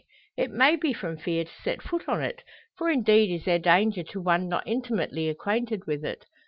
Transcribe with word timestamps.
It 0.35 0.49
may 0.49 0.77
be 0.77 0.93
from 0.93 1.17
fear 1.17 1.43
to 1.43 1.51
set 1.63 1.83
foot 1.83 2.09
on 2.09 2.23
it; 2.23 2.41
for 2.75 2.89
indeed 2.89 3.29
is 3.31 3.45
there 3.45 3.59
danger 3.59 4.01
to 4.01 4.19
one 4.19 4.49
not 4.49 4.63
intimately 4.65 5.29
acquainted 5.29 5.85
with 5.85 6.03
it. 6.03 6.25